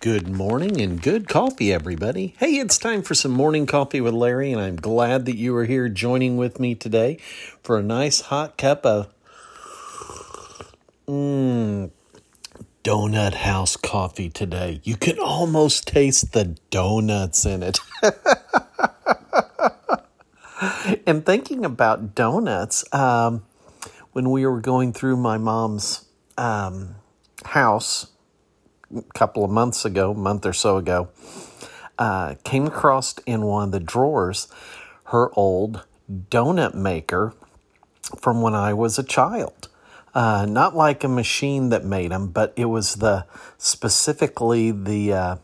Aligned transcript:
Good 0.00 0.28
morning 0.30 0.80
and 0.80 1.00
good 1.02 1.28
coffee, 1.28 1.70
everybody. 1.70 2.34
Hey, 2.38 2.52
it's 2.52 2.78
time 2.78 3.02
for 3.02 3.14
some 3.14 3.32
morning 3.32 3.66
coffee 3.66 4.00
with 4.00 4.14
Larry, 4.14 4.50
and 4.50 4.58
I'm 4.58 4.76
glad 4.76 5.26
that 5.26 5.36
you 5.36 5.54
are 5.56 5.66
here 5.66 5.90
joining 5.90 6.38
with 6.38 6.58
me 6.58 6.74
today 6.74 7.18
for 7.62 7.76
a 7.76 7.82
nice 7.82 8.22
hot 8.22 8.56
cup 8.56 8.86
of 8.86 9.12
mmm, 11.06 11.90
donut 12.82 13.34
house 13.34 13.76
coffee 13.76 14.30
today. 14.30 14.80
You 14.84 14.96
can 14.96 15.18
almost 15.18 15.86
taste 15.86 16.32
the 16.32 16.56
donuts 16.70 17.44
in 17.44 17.62
it. 17.62 17.78
and 21.06 21.26
thinking 21.26 21.66
about 21.66 22.14
donuts, 22.14 22.86
um, 22.94 23.44
when 24.12 24.30
we 24.30 24.46
were 24.46 24.62
going 24.62 24.94
through 24.94 25.18
my 25.18 25.36
mom's 25.36 26.06
um, 26.38 26.94
house 27.44 28.06
couple 29.14 29.44
of 29.44 29.50
months 29.50 29.84
ago, 29.84 30.14
month 30.14 30.46
or 30.46 30.52
so 30.52 30.76
ago, 30.76 31.08
uh, 31.98 32.34
came 32.44 32.66
across 32.66 33.18
in 33.26 33.42
one 33.42 33.64
of 33.64 33.72
the 33.72 33.80
drawers 33.80 34.48
her 35.06 35.30
old 35.34 35.84
donut 36.10 36.74
maker 36.74 37.34
from 38.18 38.42
when 38.42 38.54
I 38.54 38.72
was 38.72 38.98
a 38.98 39.02
child. 39.02 39.68
Uh, 40.12 40.44
not 40.44 40.74
like 40.74 41.04
a 41.04 41.08
machine 41.08 41.68
that 41.68 41.84
made 41.84 42.10
them, 42.10 42.28
but 42.28 42.52
it 42.56 42.64
was 42.64 42.96
the 42.96 43.26
specifically 43.58 44.72
the 44.72 45.12
uh, 45.12 45.36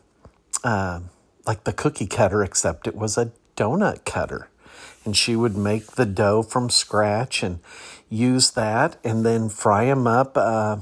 uh, 0.63 0.99
like 1.45 1.63
the 1.63 1.71
cookie 1.71 2.07
cutter, 2.07 2.43
except 2.43 2.87
it 2.87 2.95
was 2.95 3.17
a 3.17 3.31
donut 3.55 4.03
cutter. 4.03 4.49
And 5.05 5.15
she 5.15 5.37
would 5.37 5.55
make 5.55 5.91
the 5.91 6.05
dough 6.05 6.43
from 6.43 6.69
scratch 6.69 7.43
and 7.43 7.59
use 8.09 8.51
that, 8.51 8.97
and 9.05 9.25
then 9.25 9.47
fry 9.47 9.85
them 9.85 10.05
up 10.05 10.35
uh, 10.35 10.77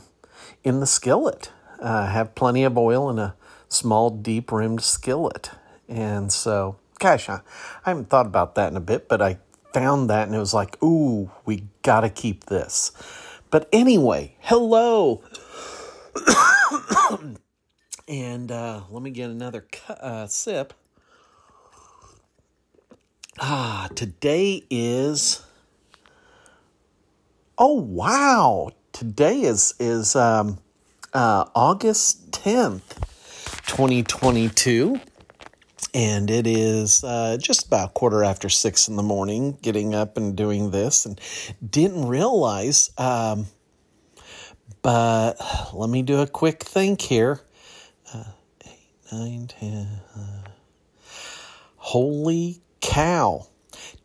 in 0.64 0.80
the 0.80 0.88
skillet 0.88 1.52
uh, 1.80 2.08
have 2.08 2.36
plenty 2.36 2.64
of 2.64 2.78
oil 2.78 3.10
in 3.10 3.20
a 3.20 3.36
small, 3.68 4.10
deep 4.10 4.52
rimmed 4.52 4.82
skillet. 4.82 5.52
And 5.88 6.32
so, 6.32 6.78
gosh, 7.00 7.30
I, 7.30 7.42
I 7.86 7.90
haven't 7.90 8.10
thought 8.10 8.26
about 8.26 8.56
that 8.56 8.72
in 8.72 8.78
a 8.78 8.82
bit, 8.82 9.08
but 9.08 9.22
I 9.22 9.40
found 9.74 10.10
that 10.10 10.28
and 10.28 10.36
it 10.36 10.40
was 10.40 10.54
like, 10.54 10.82
ooh, 10.82 11.30
we 11.46 11.68
got 11.82 12.02
to 12.02 12.10
keep 12.10 12.46
this. 12.46 12.92
But 13.50 13.70
anyway, 13.72 14.36
hello. 14.40 15.22
and 18.08 18.52
uh, 18.52 18.82
let 18.90 19.04
me 19.04 19.12
get 19.12 19.30
another 19.30 19.66
uh, 19.90 20.28
sip. 20.28 20.74
Ah, 23.40 23.90
today 23.96 24.64
is. 24.70 25.46
Oh 27.58 27.74
wow! 27.74 28.72
Today 28.94 29.42
is 29.42 29.74
is 29.80 30.16
um, 30.16 30.60
uh, 31.16 31.46
August 31.56 32.30
10th, 32.32 33.00
2022. 33.68 35.00
And 35.94 36.30
it 36.30 36.46
is 36.46 37.06
uh, 37.06 37.38
just 37.40 37.68
about 37.68 37.94
quarter 37.94 38.22
after 38.22 38.50
six 38.50 38.90
in 38.90 38.98
the 38.98 39.04
morning, 39.04 39.58
getting 39.62 39.96
up 39.96 40.18
and 40.18 40.36
doing 40.36 40.72
this, 40.72 41.06
and 41.06 41.20
didn't 41.68 42.10
realize. 42.10 42.90
Um, 42.98 43.48
but 44.82 45.36
let 45.74 45.90
me 45.90 46.02
do 46.02 46.20
a 46.20 46.28
quick 46.28 46.64
think 46.64 47.00
here. 47.02 47.40
Uh, 48.14 48.26
eight, 48.66 48.90
nine, 49.10 49.48
ten. 49.48 49.88
Uh, 50.14 50.50
holy 51.78 52.62
cow! 52.82 53.48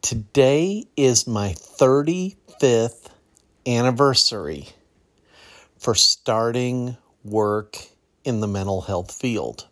Today 0.01 0.87
is 0.97 1.27
my 1.27 1.55
35th 1.55 3.09
anniversary 3.67 4.69
for 5.81 5.95
starting 5.95 6.97
work 7.25 7.79
in 8.25 8.41
the 8.41 8.49
mental 8.49 8.83
health 8.83 9.13
field. 9.13 9.67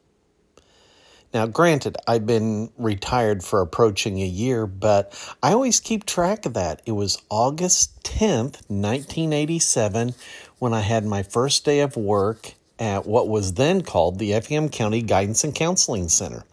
Now, 1.35 1.47
granted, 1.47 1.97
I've 2.07 2.27
been 2.27 2.71
retired 2.79 3.45
for 3.45 3.61
approaching 3.61 4.21
a 4.21 4.27
year, 4.27 4.67
but 4.67 5.13
I 5.43 5.53
always 5.53 5.79
keep 5.79 6.07
track 6.07 6.47
of 6.47 6.55
that. 6.55 6.81
It 6.87 6.93
was 6.93 7.21
August 7.29 8.03
10th, 8.05 8.63
1987, 8.69 10.15
when 10.59 10.73
I 10.73 10.81
had 10.81 11.05
my 11.05 11.23
first 11.23 11.67
day 11.67 11.81
of 11.81 11.97
work 11.97 12.55
at 12.79 13.07
what 13.07 13.29
was 13.29 13.55
then 13.55 13.83
called 13.83 14.19
the 14.19 14.33
Effingham 14.33 14.71
County 14.71 15.03
Guidance 15.03 15.45
and 15.45 15.55
Counseling 15.55 16.09
Center. 16.09 16.45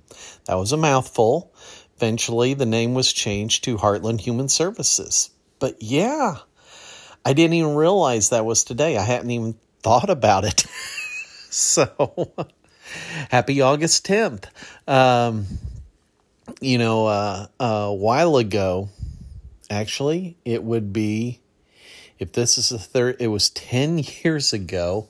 That 0.46 0.56
was 0.56 0.74
a 0.74 0.78
mouthful. 0.78 1.54
Eventually, 1.96 2.54
the 2.54 2.66
name 2.66 2.94
was 2.94 3.14
changed 3.14 3.64
to 3.64 3.78
Heartland 3.78 4.20
Human 4.22 4.50
Services. 4.50 5.30
But 5.60 5.82
yeah, 5.82 6.38
I 7.24 7.32
didn't 7.32 7.54
even 7.54 7.76
realize 7.76 8.30
that 8.30 8.46
was 8.46 8.66
today. 8.66 8.98
I 8.98 9.04
hadn't 9.04 9.32
even 9.32 9.56
thought 9.82 10.10
about 10.10 10.44
it. 10.44 10.66
so 11.56 12.34
happy 13.30 13.62
August 13.62 14.06
10th. 14.06 14.46
Um, 14.88 15.46
you 16.62 16.78
know, 16.78 17.08
uh, 17.08 17.48
a 17.60 17.94
while 17.94 18.38
ago, 18.38 18.90
actually, 19.70 20.38
it 20.46 20.64
would 20.64 20.94
be, 20.94 21.40
if 22.20 22.34
this 22.34 22.58
is 22.58 22.70
the 22.70 22.80
third, 22.80 23.18
it 23.20 23.28
was 23.28 23.50
10 23.50 24.00
years 24.24 24.54
ago, 24.54 25.10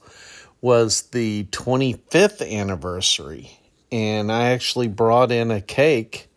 was 0.61 1.03
the 1.03 1.45
25th 1.51 2.49
anniversary. 2.51 3.59
And 3.91 4.31
I 4.31 4.49
actually 4.49 4.87
brought 4.87 5.31
in 5.31 5.51
a 5.51 5.61
cake 5.61 6.27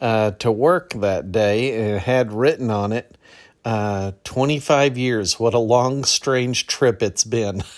uh, 0.00 0.32
to 0.32 0.50
work 0.50 0.92
that 0.94 1.32
day 1.32 1.78
and 1.78 1.96
it 1.96 2.02
had 2.02 2.32
written 2.32 2.70
on 2.70 2.92
it, 2.92 3.16
uh, 3.64 4.12
25 4.24 4.98
years. 4.98 5.38
What 5.38 5.54
a 5.54 5.58
long, 5.58 6.04
strange 6.04 6.66
trip 6.66 7.02
it's 7.02 7.24
been. 7.24 7.62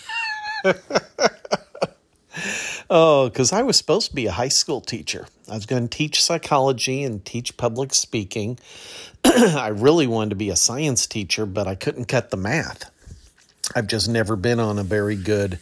oh, 2.92 3.28
because 3.28 3.52
I 3.52 3.62
was 3.62 3.78
supposed 3.78 4.10
to 4.10 4.14
be 4.14 4.26
a 4.26 4.32
high 4.32 4.48
school 4.48 4.82
teacher. 4.82 5.26
I 5.50 5.54
was 5.54 5.66
going 5.66 5.88
to 5.88 5.96
teach 5.96 6.22
psychology 6.22 7.02
and 7.02 7.24
teach 7.24 7.56
public 7.56 7.94
speaking. 7.94 8.58
I 9.24 9.68
really 9.68 10.06
wanted 10.06 10.30
to 10.30 10.36
be 10.36 10.50
a 10.50 10.56
science 10.56 11.06
teacher, 11.06 11.46
but 11.46 11.66
I 11.66 11.74
couldn't 11.74 12.04
cut 12.04 12.30
the 12.30 12.36
math. 12.36 12.90
I've 13.74 13.86
just 13.86 14.08
never 14.08 14.36
been 14.36 14.60
on 14.60 14.78
a 14.78 14.84
very 14.84 15.16
good 15.16 15.58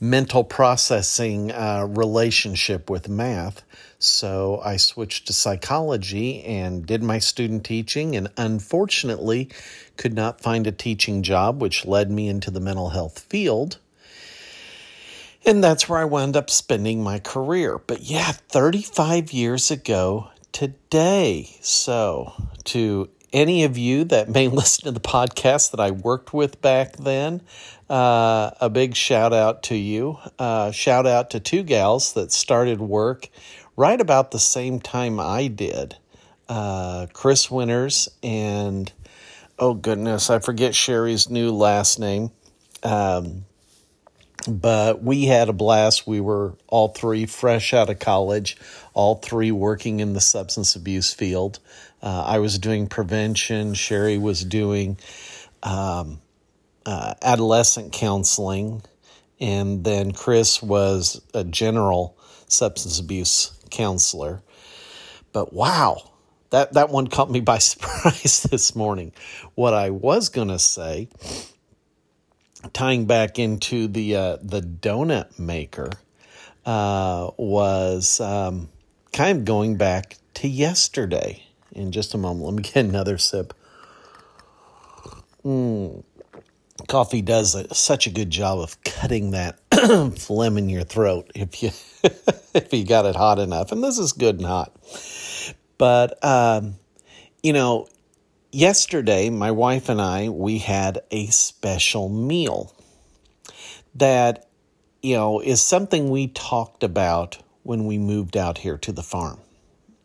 mental 0.00 0.44
processing 0.44 1.52
uh, 1.52 1.86
relationship 1.88 2.88
with 2.88 3.08
math. 3.08 3.62
So 3.98 4.60
I 4.64 4.78
switched 4.78 5.26
to 5.26 5.32
psychology 5.32 6.42
and 6.42 6.86
did 6.86 7.02
my 7.02 7.18
student 7.18 7.64
teaching, 7.64 8.16
and 8.16 8.28
unfortunately, 8.36 9.50
could 9.96 10.14
not 10.14 10.40
find 10.40 10.66
a 10.66 10.72
teaching 10.72 11.22
job, 11.22 11.60
which 11.60 11.84
led 11.84 12.10
me 12.10 12.28
into 12.28 12.50
the 12.50 12.60
mental 12.60 12.88
health 12.88 13.20
field. 13.20 13.78
And 15.44 15.62
that's 15.62 15.88
where 15.88 15.98
I 15.98 16.04
wound 16.04 16.36
up 16.36 16.50
spending 16.50 17.02
my 17.02 17.18
career. 17.18 17.78
But 17.78 18.02
yeah, 18.02 18.30
35 18.32 19.32
years 19.32 19.70
ago 19.70 20.30
today. 20.52 21.56
So, 21.60 22.32
to 22.64 23.10
any 23.32 23.64
of 23.64 23.76
you 23.76 24.04
that 24.04 24.28
may 24.28 24.48
listen 24.48 24.84
to 24.84 24.92
the 24.92 25.00
podcast 25.00 25.72
that 25.72 25.80
I 25.80 25.90
worked 25.90 26.32
with 26.32 26.60
back 26.60 26.96
then, 26.96 27.42
uh, 27.90 28.52
a 28.60 28.70
big 28.70 28.94
shout 28.94 29.32
out 29.32 29.64
to 29.64 29.74
you. 29.74 30.18
Uh, 30.38 30.70
shout 30.70 31.06
out 31.06 31.30
to 31.30 31.40
two 31.40 31.64
gals 31.64 32.12
that 32.12 32.30
started 32.30 32.80
work 32.80 33.28
right 33.76 34.00
about 34.00 34.30
the 34.30 34.38
same 34.38 34.78
time 34.78 35.18
I 35.18 35.48
did. 35.48 35.96
Uh, 36.48 37.06
Chris 37.12 37.50
Winters 37.50 38.08
and, 38.22 38.92
oh 39.58 39.74
goodness, 39.74 40.30
I 40.30 40.38
forget 40.38 40.74
Sherry's 40.74 41.28
new 41.28 41.50
last 41.50 41.98
name. 41.98 42.30
Um, 42.82 43.44
but 44.48 45.02
we 45.02 45.26
had 45.26 45.48
a 45.48 45.52
blast. 45.52 46.06
We 46.06 46.20
were 46.20 46.54
all 46.68 46.88
three 46.88 47.26
fresh 47.26 47.72
out 47.72 47.90
of 47.90 47.98
college, 47.98 48.56
all 48.94 49.16
three 49.16 49.52
working 49.52 50.00
in 50.00 50.12
the 50.12 50.20
substance 50.20 50.74
abuse 50.74 51.12
field. 51.12 51.58
Uh, 52.02 52.24
I 52.26 52.38
was 52.38 52.58
doing 52.58 52.88
prevention, 52.88 53.74
Sherry 53.74 54.18
was 54.18 54.44
doing 54.44 54.98
um, 55.62 56.20
uh, 56.84 57.14
adolescent 57.22 57.92
counseling, 57.92 58.82
and 59.40 59.84
then 59.84 60.12
Chris 60.12 60.60
was 60.60 61.22
a 61.32 61.44
general 61.44 62.18
substance 62.48 62.98
abuse 62.98 63.52
counselor. 63.70 64.42
But 65.32 65.52
wow, 65.52 66.10
that, 66.50 66.72
that 66.74 66.90
one 66.90 67.06
caught 67.06 67.30
me 67.30 67.40
by 67.40 67.58
surprise 67.58 68.42
this 68.50 68.74
morning. 68.74 69.12
What 69.54 69.74
I 69.74 69.90
was 69.90 70.28
going 70.28 70.48
to 70.48 70.58
say, 70.58 71.08
tying 72.72 73.06
back 73.06 73.38
into 73.38 73.88
the, 73.88 74.16
uh, 74.16 74.36
the 74.42 74.60
donut 74.60 75.38
maker, 75.38 75.90
uh, 76.64 77.30
was 77.36 78.20
um, 78.20 78.68
kind 79.12 79.38
of 79.38 79.44
going 79.44 79.76
back 79.76 80.16
to 80.34 80.48
yesterday. 80.48 81.44
In 81.72 81.90
just 81.90 82.14
a 82.14 82.18
moment, 82.18 82.46
let 82.46 82.54
me 82.54 82.62
get 82.62 82.84
another 82.84 83.18
sip. 83.18 83.54
Mm. 85.44 86.04
Coffee 86.88 87.22
does 87.22 87.54
a, 87.54 87.72
such 87.74 88.06
a 88.06 88.10
good 88.10 88.30
job 88.30 88.58
of 88.58 88.82
cutting 88.82 89.30
that 89.30 89.58
phlegm 90.18 90.58
in 90.58 90.68
your 90.68 90.84
throat 90.84 91.30
if 91.34 91.62
you 91.62 91.70
if 92.54 92.72
you 92.72 92.84
got 92.84 93.06
it 93.06 93.16
hot 93.16 93.38
enough. 93.38 93.72
And 93.72 93.82
this 93.82 93.98
is 93.98 94.12
good 94.12 94.36
and 94.36 94.46
hot. 94.46 94.72
But, 95.78 96.22
um, 96.24 96.76
you 97.42 97.52
know, 97.52 97.88
yesterday, 98.52 99.30
my 99.30 99.50
wife 99.50 99.88
and 99.88 100.00
I, 100.00 100.28
we 100.28 100.58
had 100.58 101.00
a 101.10 101.26
special 101.26 102.08
meal 102.08 102.74
that 103.94 104.48
you 105.02 105.16
know, 105.16 105.40
is 105.40 105.60
something 105.60 106.10
we 106.10 106.28
talked 106.28 106.84
about 106.84 107.38
when 107.64 107.86
we 107.86 107.98
moved 107.98 108.36
out 108.36 108.58
here 108.58 108.78
to 108.78 108.92
the 108.92 109.02
farm. 109.02 109.40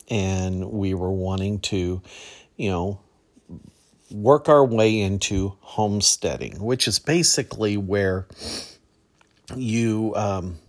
And 0.10 0.72
we 0.72 0.94
were 0.94 1.12
wanting 1.12 1.60
to, 1.60 2.02
you 2.56 2.70
know, 2.70 3.00
work 4.10 4.50
our 4.50 4.66
way 4.66 5.00
into 5.00 5.54
homesteading, 5.60 6.64
which 6.64 6.88
is 6.88 6.98
basically 6.98 7.78
where 7.78 8.26
you 9.56 10.14
um, 10.16 10.60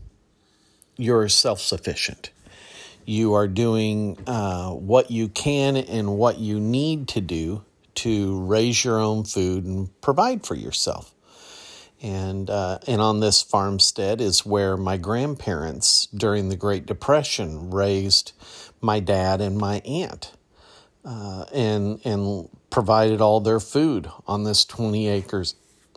you're 0.97 1.29
self 1.29 1.61
sufficient. 1.61 2.31
You 3.05 3.35
are 3.35 3.49
doing 3.49 4.19
uh, 4.27 4.71
what 4.71 5.11
you 5.11 5.29
can 5.29 5.77
and 5.77 6.19
what 6.19 6.39
you 6.39 6.61
need 6.61 7.09
to 7.09 7.21
do 7.21 7.65
to 7.99 8.41
raise 8.45 8.85
your 8.85 8.99
own 8.99 9.25
food 9.25 9.65
and 9.65 10.00
provide 10.00 10.47
for 10.47 10.55
yourself. 10.55 11.15
And 12.00 12.49
uh, 12.49 12.79
and 12.87 13.00
on 13.00 13.19
this 13.19 13.43
farmstead 13.43 14.21
is 14.21 14.47
where 14.47 14.77
my 14.77 14.97
grandparents 14.97 16.06
during 16.06 16.49
the 16.49 16.56
Great 16.56 16.87
Depression 16.87 17.71
raised 17.71 18.33
my 18.81 19.00
dad 19.00 19.41
and 19.41 19.59
my 19.59 19.81
aunt, 19.81 20.33
uh, 21.05 21.47
and 21.53 22.00
and 22.05 22.49
provided 22.71 23.21
all 23.21 23.41
their 23.41 23.59
food 23.59 24.09
on 24.29 24.45
this 24.45 24.65
twenty 24.65 25.09
acres 25.09 25.56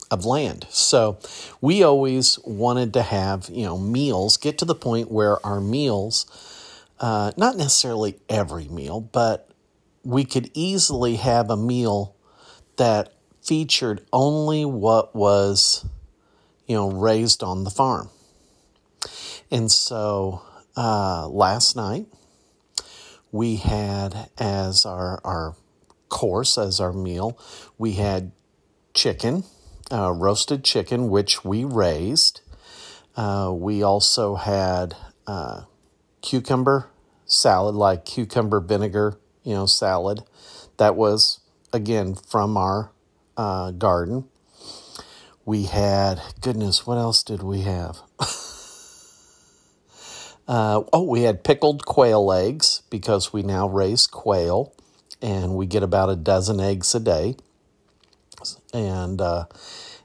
of 0.09 0.25
land. 0.25 0.65
So 0.71 1.19
we 1.61 1.83
always 1.83 2.39
wanted 2.39 2.93
to 2.95 3.03
have 3.03 3.47
you 3.51 3.65
know 3.65 3.77
meals 3.77 4.37
get 4.37 4.57
to 4.57 4.65
the 4.65 4.73
point 4.73 5.11
where 5.11 5.45
our 5.45 5.61
meals, 5.61 6.25
uh, 6.99 7.31
not 7.37 7.57
necessarily 7.57 8.15
every 8.27 8.67
meal, 8.69 9.01
but 9.01 9.50
we 10.03 10.25
could 10.25 10.49
easily 10.53 11.15
have 11.17 11.49
a 11.49 11.57
meal 11.57 12.15
that 12.77 13.13
featured 13.41 14.05
only 14.11 14.65
what 14.65 15.15
was, 15.15 15.85
you 16.67 16.75
know, 16.75 16.89
raised 16.91 17.43
on 17.43 17.63
the 17.63 17.69
farm. 17.69 18.09
And 19.49 19.71
so 19.71 20.41
uh, 20.75 21.27
last 21.27 21.75
night 21.75 22.07
we 23.31 23.57
had 23.57 24.29
as 24.37 24.85
our, 24.85 25.19
our 25.23 25.55
course, 26.09 26.57
as 26.57 26.79
our 26.79 26.93
meal, 26.93 27.37
we 27.77 27.93
had 27.93 28.31
chicken, 28.93 29.43
uh, 29.91 30.11
roasted 30.11 30.63
chicken, 30.63 31.09
which 31.09 31.43
we 31.43 31.63
raised. 31.63 32.41
Uh, 33.15 33.51
we 33.53 33.81
also 33.83 34.35
had 34.35 34.95
uh, 35.27 35.63
cucumber 36.21 36.89
salad, 37.25 37.75
like 37.75 38.05
cucumber 38.05 38.59
vinegar, 38.59 39.17
you 39.43 39.53
know, 39.53 39.65
salad. 39.65 40.23
That 40.77 40.95
was 40.95 41.39
again 41.73 42.15
from 42.15 42.57
our 42.57 42.91
uh, 43.37 43.71
garden. 43.71 44.25
We 45.45 45.63
had, 45.63 46.21
goodness, 46.41 46.85
what 46.85 46.97
else 46.97 47.23
did 47.23 47.41
we 47.41 47.61
have? 47.61 47.97
uh, 50.47 50.83
oh, 50.93 51.03
we 51.03 51.23
had 51.23 51.43
pickled 51.43 51.85
quail 51.85 52.31
eggs 52.31 52.83
because 52.89 53.33
we 53.33 53.41
now 53.41 53.67
raise 53.67 54.05
quail 54.05 54.73
and 55.21 55.55
we 55.55 55.65
get 55.65 55.81
about 55.81 56.09
a 56.09 56.15
dozen 56.15 56.59
eggs 56.59 56.93
a 56.93 56.99
day. 56.99 57.35
And, 58.73 59.19
uh, 59.19 59.45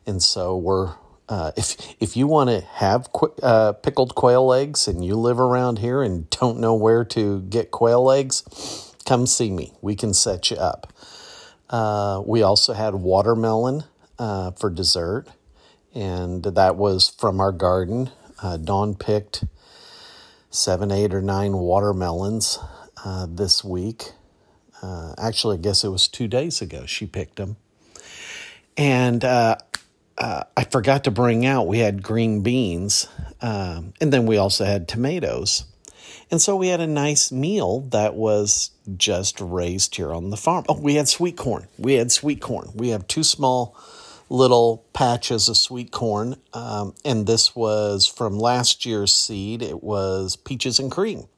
and 0.06 0.22
so 0.22 0.56
we're, 0.56 0.94
uh, 1.28 1.52
if 1.56 1.76
if 2.00 2.16
you 2.16 2.26
want 2.26 2.50
to 2.50 2.60
have 2.60 3.12
qu- 3.12 3.34
uh, 3.42 3.72
pickled 3.72 4.14
quail 4.14 4.52
eggs 4.52 4.86
and 4.88 5.04
you 5.04 5.16
live 5.16 5.40
around 5.40 5.78
here 5.80 6.02
and 6.02 6.30
don't 6.30 6.58
know 6.60 6.74
where 6.74 7.04
to 7.04 7.40
get 7.42 7.70
quail 7.70 8.10
eggs, 8.10 8.44
come 9.06 9.26
see 9.26 9.50
me. 9.50 9.72
We 9.80 9.94
can 9.94 10.12
set 10.12 10.50
you 10.50 10.56
up. 10.56 10.92
Uh, 11.70 12.22
we 12.26 12.42
also 12.42 12.74
had 12.74 12.94
watermelon 12.94 13.84
uh, 14.18 14.50
for 14.52 14.68
dessert, 14.68 15.26
and 15.94 16.42
that 16.42 16.76
was 16.76 17.08
from 17.08 17.40
our 17.40 17.52
garden. 17.52 18.10
Uh, 18.42 18.56
Dawn 18.56 18.94
picked 18.94 19.44
seven, 20.50 20.90
eight, 20.90 21.14
or 21.14 21.22
nine 21.22 21.54
watermelons 21.54 22.58
uh, 23.04 23.26
this 23.28 23.64
week. 23.64 24.12
Uh, 24.82 25.14
actually, 25.18 25.56
I 25.56 25.60
guess 25.60 25.84
it 25.84 25.88
was 25.88 26.06
two 26.06 26.28
days 26.28 26.60
ago 26.60 26.84
she 26.86 27.06
picked 27.06 27.36
them. 27.36 27.56
And 28.76 29.24
uh, 29.24 29.56
I 30.18 30.64
forgot 30.70 31.04
to 31.04 31.10
bring 31.10 31.46
out, 31.46 31.66
we 31.66 31.78
had 31.78 32.02
green 32.02 32.42
beans, 32.42 33.08
um, 33.40 33.94
and 34.00 34.12
then 34.12 34.26
we 34.26 34.36
also 34.36 34.64
had 34.64 34.86
tomatoes. 34.86 35.64
And 36.30 36.42
so 36.42 36.56
we 36.56 36.68
had 36.68 36.80
a 36.80 36.86
nice 36.86 37.30
meal 37.30 37.80
that 37.90 38.14
was 38.14 38.72
just 38.96 39.40
raised 39.40 39.94
here 39.94 40.12
on 40.12 40.30
the 40.30 40.36
farm. 40.36 40.64
Oh, 40.68 40.80
we 40.80 40.96
had 40.96 41.08
sweet 41.08 41.36
corn. 41.36 41.68
We 41.78 41.94
had 41.94 42.10
sweet 42.10 42.40
corn. 42.40 42.70
We 42.74 42.88
have 42.88 43.06
two 43.06 43.22
small 43.22 43.76
little 44.28 44.84
patches 44.92 45.48
of 45.48 45.56
sweet 45.56 45.92
corn. 45.92 46.36
Um, 46.52 46.94
and 47.04 47.26
this 47.26 47.54
was 47.54 48.08
from 48.08 48.38
last 48.38 48.84
year's 48.84 49.14
seed. 49.14 49.62
It 49.62 49.84
was 49.84 50.34
peaches 50.34 50.80
and 50.80 50.90
cream. 50.90 51.28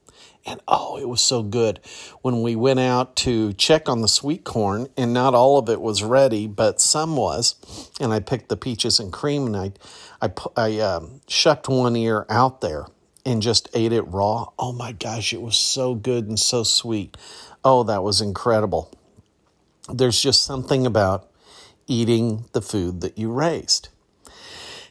And 0.46 0.60
oh, 0.66 0.96
it 0.96 1.06
was 1.06 1.20
so 1.20 1.42
good. 1.42 1.80
When 2.22 2.40
we 2.40 2.56
went 2.56 2.80
out 2.80 3.14
to 3.16 3.52
check 3.52 3.90
on 3.90 4.00
the 4.00 4.08
sweet 4.08 4.44
corn, 4.44 4.88
and 4.96 5.12
not 5.12 5.34
all 5.34 5.58
of 5.58 5.68
it 5.68 5.82
was 5.82 6.02
ready, 6.02 6.46
but 6.46 6.80
some 6.80 7.16
was, 7.16 7.90
and 8.00 8.14
I 8.14 8.20
picked 8.20 8.48
the 8.48 8.56
peaches 8.56 8.98
and 8.98 9.12
cream, 9.12 9.44
and 9.44 9.56
I, 9.56 9.72
I, 10.22 10.30
I 10.56 10.78
um, 10.78 11.20
shucked 11.28 11.68
one 11.68 11.96
ear 11.96 12.24
out 12.30 12.62
there 12.62 12.86
and 13.28 13.42
just 13.42 13.68
ate 13.74 13.92
it 13.92 14.08
raw. 14.08 14.46
Oh 14.58 14.72
my 14.72 14.92
gosh, 14.92 15.34
it 15.34 15.42
was 15.42 15.58
so 15.58 15.94
good 15.94 16.28
and 16.28 16.40
so 16.40 16.62
sweet. 16.62 17.14
Oh, 17.62 17.82
that 17.82 18.02
was 18.02 18.22
incredible. 18.22 18.90
There's 19.92 20.22
just 20.22 20.44
something 20.44 20.86
about 20.86 21.28
eating 21.86 22.46
the 22.52 22.62
food 22.62 23.02
that 23.02 23.18
you 23.18 23.30
raised. 23.30 23.90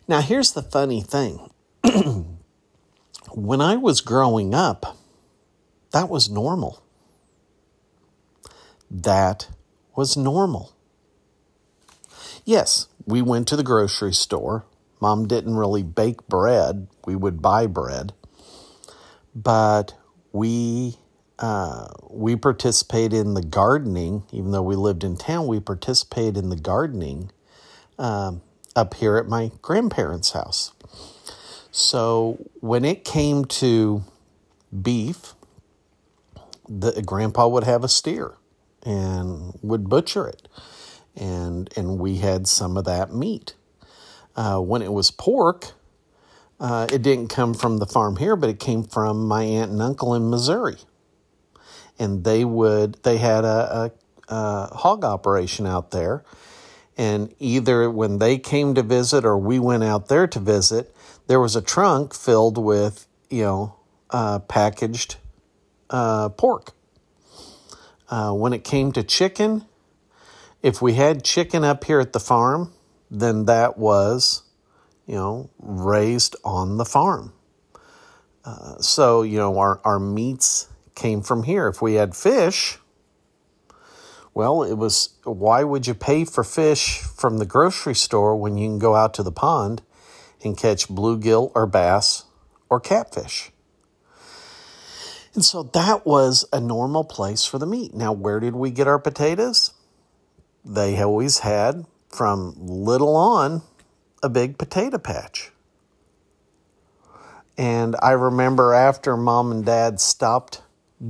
Now, 0.07 0.21
here's 0.21 0.51
the 0.51 0.61
funny 0.61 1.01
thing 1.01 1.49
when 3.33 3.59
I 3.59 3.75
was 3.75 4.01
growing 4.01 4.53
up, 4.53 4.97
that 5.91 6.07
was 6.07 6.29
normal. 6.29 6.83
That 8.91 9.49
was 9.95 10.15
normal. 10.15 10.73
Yes, 12.45 12.87
we 13.07 13.23
went 13.23 13.47
to 13.47 13.55
the 13.55 13.63
grocery 13.63 14.13
store. 14.13 14.63
Mom 15.01 15.27
didn't 15.27 15.55
really 15.55 15.83
bake 15.83 16.27
bread, 16.27 16.87
we 17.03 17.15
would 17.15 17.41
buy 17.41 17.65
bread 17.65 18.13
but 19.37 19.95
we 20.31 20.97
uh, 21.37 21.87
we 22.09 22.35
participate 22.35 23.13
in 23.13 23.35
the 23.35 23.43
gardening, 23.43 24.23
even 24.31 24.51
though 24.51 24.63
we 24.63 24.75
lived 24.75 25.03
in 25.03 25.15
town. 25.15 25.45
We 25.45 25.59
participate 25.59 26.35
in 26.35 26.49
the 26.49 26.55
gardening 26.55 27.31
um, 27.99 28.41
up 28.75 28.95
here 28.95 29.17
at 29.17 29.27
my 29.27 29.51
grandparents' 29.61 30.31
house. 30.31 30.71
So 31.69 32.49
when 32.59 32.83
it 32.83 33.05
came 33.05 33.45
to 33.45 34.03
beef, 34.81 35.35
the 36.67 37.03
grandpa 37.03 37.47
would 37.47 37.65
have 37.65 37.83
a 37.83 37.87
steer 37.87 38.33
and 38.81 39.59
would 39.61 39.87
butcher 39.87 40.27
it, 40.27 40.47
and 41.15 41.71
and 41.77 41.99
we 41.99 42.17
had 42.17 42.47
some 42.47 42.75
of 42.75 42.85
that 42.85 43.13
meat. 43.13 43.53
Uh, 44.35 44.59
when 44.59 44.81
it 44.81 44.93
was 44.93 45.11
pork, 45.11 45.73
uh, 46.59 46.87
it 46.91 47.01
didn't 47.01 47.27
come 47.27 47.53
from 47.53 47.77
the 47.77 47.85
farm 47.85 48.17
here, 48.17 48.35
but 48.35 48.49
it 48.49 48.59
came 48.59 48.83
from 48.83 49.27
my 49.27 49.43
aunt 49.43 49.71
and 49.71 49.81
uncle 49.81 50.13
in 50.13 50.29
Missouri. 50.29 50.77
And 51.99 52.23
they 52.23 52.45
would, 52.45 53.01
they 53.03 53.17
had 53.17 53.43
a, 53.43 53.91
a, 54.29 54.33
a 54.33 54.75
hog 54.75 55.03
operation 55.03 55.65
out 55.65 55.91
there. 55.91 56.23
And 56.97 57.33
either 57.39 57.91
when 57.91 58.17
they 58.17 58.39
came 58.39 58.73
to 58.75 58.81
visit 58.81 59.23
or 59.23 59.37
we 59.37 59.59
went 59.59 59.83
out 59.83 60.07
there 60.07 60.25
to 60.27 60.39
visit, 60.39 60.95
there 61.27 61.39
was 61.39 61.55
a 61.55 61.61
trunk 61.61 62.15
filled 62.15 62.57
with, 62.57 63.07
you 63.29 63.43
know, 63.43 63.75
uh, 64.09 64.39
packaged 64.39 65.17
uh, 65.89 66.29
pork. 66.29 66.73
Uh, 68.09 68.31
when 68.31 68.53
it 68.53 68.63
came 68.63 68.91
to 68.93 69.03
chicken, 69.03 69.65
if 70.63 70.81
we 70.81 70.93
had 70.93 71.23
chicken 71.23 71.63
up 71.63 71.83
here 71.83 71.99
at 71.99 72.13
the 72.13 72.19
farm, 72.19 72.71
then 73.11 73.45
that 73.45 73.77
was 73.77 74.43
you 75.07 75.15
know, 75.15 75.49
raised 75.57 76.35
on 76.43 76.77
the 76.77 76.85
farm. 76.85 77.33
Uh, 78.45 78.77
so, 78.79 79.23
you 79.23 79.37
know, 79.37 79.57
our, 79.57 79.81
our 79.83 79.99
meats 79.99 80.67
came 80.95 81.21
from 81.21 81.43
here. 81.43 81.67
If 81.67 81.81
we 81.81 81.95
had 81.95 82.15
fish, 82.15 82.77
well, 84.33 84.63
it 84.63 84.75
was 84.75 85.15
why 85.23 85.63
would 85.63 85.87
you 85.87 85.93
pay 85.93 86.25
for 86.25 86.43
fish 86.43 86.99
from 86.99 87.39
the 87.39 87.45
grocery 87.45 87.95
store 87.95 88.35
when 88.35 88.57
you 88.57 88.67
can 88.67 88.79
go 88.79 88.95
out 88.95 89.13
to 89.15 89.23
the 89.23 89.31
pond 89.31 89.81
and 90.43 90.57
catch 90.57 90.87
bluegill 90.87 91.51
or 91.55 91.65
bass 91.65 92.25
or 92.69 92.79
catfish? 92.79 93.51
And 95.33 95.43
so 95.43 95.63
that 95.63 96.05
was 96.05 96.45
a 96.51 96.59
normal 96.59 97.03
place 97.03 97.45
for 97.45 97.59
the 97.59 97.65
meat. 97.65 97.93
Now, 97.93 98.11
where 98.11 98.39
did 98.39 98.55
we 98.55 98.71
get 98.71 98.87
our 98.87 98.99
potatoes? 98.99 99.71
They 100.65 101.01
always 101.01 101.39
had 101.39 101.85
from 102.09 102.55
little 102.57 103.15
on 103.15 103.61
a 104.23 104.29
big 104.29 104.57
potato 104.57 104.97
patch. 104.97 105.51
And 107.57 107.95
I 108.01 108.11
remember 108.11 108.73
after 108.73 109.17
mom 109.17 109.51
and 109.51 109.65
dad 109.65 109.99
stopped 109.99 110.61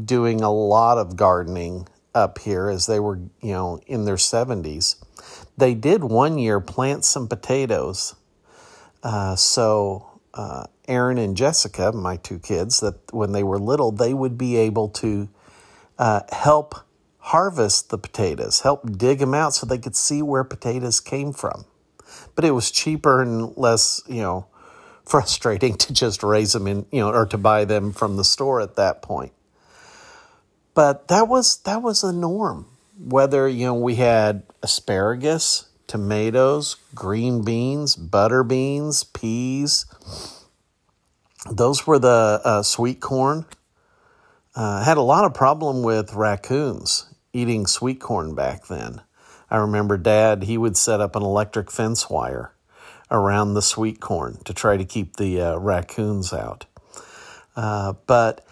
doing 0.06 0.42
a 0.42 0.52
lot 0.52 0.98
of 0.98 1.16
gardening 1.16 1.88
up 2.16 2.40
here 2.40 2.70
as 2.70 2.88
they 2.88 3.00
were, 3.00 3.18
you 3.42 3.52
know, 3.52 3.80
in 3.86 4.06
their 4.06 4.16
70s, 4.16 4.96
they 5.58 5.74
did 5.74 6.04
one 6.04 6.38
year 6.38 6.60
plant 6.60 7.04
some 7.06 7.28
potatoes. 7.28 8.16
Uh, 9.04 9.36
so 9.36 10.20
uh, 10.34 10.66
Aaron 10.88 11.18
and 11.18 11.36
Jessica, 11.36 11.92
my 11.92 12.18
two 12.18 12.40
kids, 12.40 12.80
that 12.80 12.96
when 13.14 13.34
they 13.34 13.44
were 13.44 13.60
little, 13.60 13.92
they 13.92 14.14
would 14.14 14.38
be 14.38 14.56
able 14.56 14.90
to 14.90 15.30
uh, 16.00 16.22
help 16.32 16.76
harvest 17.20 17.90
the 17.90 17.98
potatoes, 17.98 18.62
help 18.62 18.98
dig 18.98 19.20
them 19.20 19.34
out 19.34 19.54
so 19.54 19.66
they 19.66 19.78
could 19.78 19.96
see 19.96 20.22
where 20.22 20.44
potatoes 20.44 21.00
came 21.00 21.34
from. 21.34 21.66
But 22.38 22.46
it 22.46 22.52
was 22.52 22.72
cheaper 22.72 23.22
and 23.22 23.58
less, 23.58 24.02
you 24.08 24.22
know, 24.22 24.48
frustrating 25.04 25.76
to 25.84 25.92
just 25.92 26.24
raise 26.24 26.54
them 26.54 26.68
in, 26.68 26.86
you 26.90 27.02
know, 27.02 27.10
or 27.10 27.26
to 27.26 27.38
buy 27.38 27.66
them 27.66 27.92
from 27.92 28.16
the 28.16 28.24
store 28.24 28.62
at 28.62 28.76
that 28.78 29.02
point. 29.02 29.34
But 30.74 31.10
that 31.10 31.28
was 31.28 31.58
that 31.64 31.82
was 31.82 32.02
the 32.02 32.14
norm. 32.14 32.68
Whether 32.98 33.50
you 33.50 33.66
know 33.66 33.74
we 33.74 33.96
had 33.96 34.44
asparagus, 34.64 35.68
tomatoes, 35.88 36.78
green 36.94 37.44
beans, 37.44 37.96
butter 37.96 38.44
beans, 38.44 39.04
peas. 39.04 39.86
Those 41.50 41.88
were 41.88 42.00
the 42.00 42.42
uh, 42.44 42.62
sweet 42.62 43.00
corn. 43.00 43.46
Uh, 44.56 44.84
had 44.84 44.98
a 44.98 45.02
lot 45.02 45.26
of 45.26 45.34
problem 45.34 45.84
with 45.84 46.14
raccoons 46.14 47.14
eating 47.34 47.68
sweet 47.68 48.00
corn 48.00 48.34
back 48.34 48.68
then. 48.68 49.02
I 49.50 49.58
remember 49.58 49.98
Dad; 49.98 50.44
he 50.44 50.58
would 50.58 50.78
set 50.78 51.02
up 51.02 51.16
an 51.16 51.24
electric 51.24 51.72
fence 51.72 52.10
wire 52.10 52.54
around 53.10 53.54
the 53.54 53.62
sweet 53.62 54.00
corn 54.00 54.40
to 54.46 54.54
try 54.54 54.78
to 54.78 54.86
keep 54.86 55.16
the 55.16 55.42
uh, 55.42 55.58
raccoons 55.58 56.34
out. 56.34 56.66
Uh, 57.56 57.94
but 58.06 58.46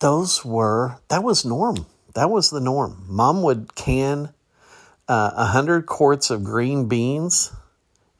those 0.00 0.44
were 0.44 0.98
that 1.08 1.22
was 1.22 1.44
norm. 1.44 1.86
That 2.14 2.30
was 2.30 2.50
the 2.50 2.60
norm. 2.60 3.04
Mom 3.08 3.42
would 3.42 3.74
can 3.74 4.32
uh, 5.08 5.30
a 5.34 5.40
uh, 5.40 5.46
hundred 5.46 5.86
quarts 5.86 6.30
of 6.30 6.44
green 6.44 6.88
beans 6.88 7.52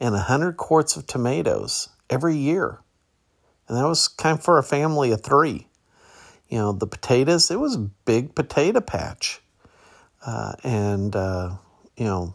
and 0.01 0.15
a 0.15 0.21
hundred 0.21 0.57
quarts 0.57 0.97
of 0.97 1.07
tomatoes 1.07 1.89
every 2.11 2.37
year, 2.37 2.81
and 3.69 3.77
that 3.77 3.87
was 3.87 4.09
kind 4.09 4.39
of 4.39 4.45
for 4.45 4.59
a 4.59 4.63
family 4.63 5.13
of 5.13 5.23
three. 5.23 5.69
You 6.49 6.59
know, 6.59 6.73
the 6.73 6.87
potatoes. 6.87 7.51
It 7.51 7.59
was 7.59 7.75
a 7.75 7.91
big 8.05 8.35
potato 8.35 8.81
patch, 8.81 9.41
uh, 10.25 10.55
and 10.63 11.15
uh, 11.15 11.57
you 11.97 12.05
know 12.05 12.35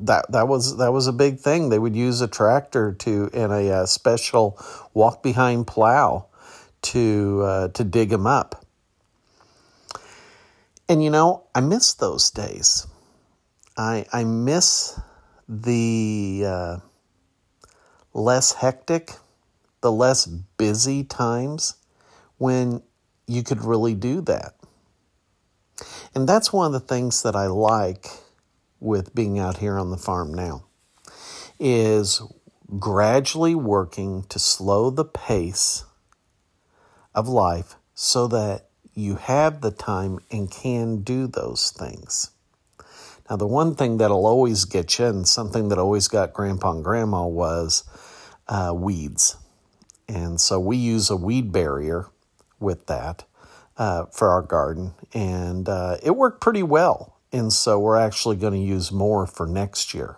that 0.00 0.30
that 0.32 0.48
was 0.48 0.76
that 0.78 0.92
was 0.92 1.06
a 1.06 1.12
big 1.12 1.38
thing. 1.38 1.68
They 1.68 1.78
would 1.78 1.96
use 1.96 2.20
a 2.20 2.28
tractor 2.28 2.92
to 2.92 3.30
in 3.32 3.50
a, 3.50 3.70
uh, 3.70 3.86
special 3.86 4.58
walk 4.94 5.22
behind 5.22 5.66
plow 5.66 6.26
to 6.82 7.42
uh, 7.42 7.68
to 7.68 7.84
dig 7.84 8.10
them 8.10 8.26
up. 8.26 8.64
And 10.88 11.02
you 11.02 11.10
know, 11.10 11.44
I 11.54 11.60
miss 11.60 11.94
those 11.94 12.30
days. 12.30 12.86
I 13.76 14.06
I 14.12 14.24
miss 14.24 14.98
the 15.48 16.44
uh, 16.46 16.76
less 18.12 18.52
hectic, 18.52 19.12
the 19.80 19.92
less 19.92 20.26
busy 20.26 21.04
times 21.04 21.76
when 22.38 22.82
you 23.26 23.42
could 23.42 23.64
really 23.64 23.94
do 23.94 24.20
that. 24.22 24.54
And 26.16 26.26
that's 26.26 26.50
one 26.50 26.64
of 26.64 26.72
the 26.72 26.80
things 26.80 27.22
that 27.24 27.36
I 27.36 27.46
like 27.46 28.08
with 28.80 29.14
being 29.14 29.38
out 29.38 29.58
here 29.58 29.78
on 29.78 29.90
the 29.90 29.98
farm 29.98 30.32
now 30.32 30.64
is 31.60 32.22
gradually 32.78 33.54
working 33.54 34.22
to 34.30 34.38
slow 34.38 34.88
the 34.88 35.04
pace 35.04 35.84
of 37.14 37.28
life 37.28 37.74
so 37.92 38.26
that 38.28 38.70
you 38.94 39.16
have 39.16 39.60
the 39.60 39.70
time 39.70 40.18
and 40.30 40.50
can 40.50 41.02
do 41.02 41.26
those 41.26 41.70
things. 41.70 42.30
Now, 43.28 43.36
the 43.36 43.46
one 43.46 43.74
thing 43.74 43.98
that'll 43.98 44.24
always 44.24 44.64
get 44.64 44.98
you, 44.98 45.04
and 45.04 45.28
something 45.28 45.68
that 45.68 45.76
always 45.78 46.08
got 46.08 46.32
grandpa 46.32 46.72
and 46.72 46.82
grandma, 46.82 47.26
was 47.26 47.84
uh, 48.48 48.72
weeds. 48.74 49.36
And 50.08 50.40
so 50.40 50.58
we 50.58 50.78
use 50.78 51.10
a 51.10 51.16
weed 51.16 51.52
barrier 51.52 52.06
with 52.58 52.86
that 52.86 53.24
uh, 53.78 54.06
for 54.06 54.30
our 54.30 54.42
garden, 54.42 54.94
and 55.12 55.68
uh, 55.68 55.96
it 56.02 56.16
worked 56.16 56.40
pretty 56.40 56.62
well 56.62 57.16
and 57.32 57.52
so 57.52 57.78
we're 57.78 57.98
actually 57.98 58.36
going 58.36 58.52
to 58.52 58.58
use 58.58 58.92
more 58.92 59.26
for 59.26 59.46
next 59.46 59.94
year. 59.94 60.16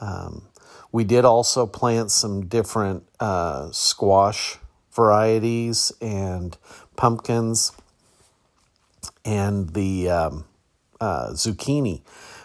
Um, 0.00 0.48
we 0.90 1.04
did 1.04 1.24
also 1.24 1.66
plant 1.66 2.10
some 2.10 2.46
different 2.46 3.04
uh, 3.20 3.70
squash 3.72 4.56
varieties 4.92 5.92
and 6.00 6.56
pumpkins 6.96 7.72
and 9.24 9.70
the 9.74 10.08
um, 10.08 10.44
uh, 11.00 11.30
zucchini. 11.30 12.02